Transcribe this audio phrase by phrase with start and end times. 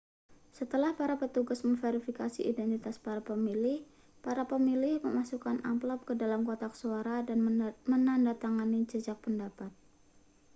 [0.57, 3.77] setelah para petugas memverifikasi identitas para pemilih
[4.25, 7.39] para pemilih memasukkan amplop ke dalam kotak suara dan
[7.91, 9.69] menandatangani jajak pendapat